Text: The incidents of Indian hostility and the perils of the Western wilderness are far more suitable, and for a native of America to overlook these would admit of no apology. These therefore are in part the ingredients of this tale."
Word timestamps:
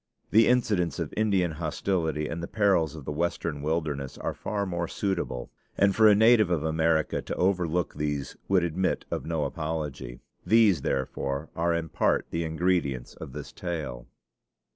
The 0.31 0.47
incidents 0.47 0.97
of 0.97 1.13
Indian 1.15 1.51
hostility 1.51 2.27
and 2.27 2.41
the 2.41 2.47
perils 2.47 2.95
of 2.95 3.05
the 3.05 3.11
Western 3.11 3.61
wilderness 3.61 4.17
are 4.17 4.33
far 4.33 4.65
more 4.65 4.87
suitable, 4.87 5.51
and 5.77 5.95
for 5.95 6.07
a 6.07 6.15
native 6.15 6.49
of 6.49 6.63
America 6.63 7.21
to 7.21 7.35
overlook 7.35 7.93
these 7.93 8.35
would 8.47 8.63
admit 8.63 9.05
of 9.11 9.27
no 9.27 9.43
apology. 9.45 10.21
These 10.43 10.81
therefore 10.81 11.49
are 11.55 11.75
in 11.75 11.89
part 11.89 12.25
the 12.31 12.43
ingredients 12.43 13.13
of 13.13 13.33
this 13.33 13.51
tale." 13.51 14.07